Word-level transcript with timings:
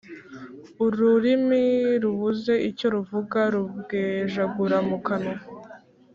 Ururimi 0.85 1.63
rubuze 2.03 2.53
icyo 2.69 2.87
ruvuga 2.95 3.39
rubwejagura 3.53 4.77
mu 4.89 4.97
kanwa. 5.05 5.37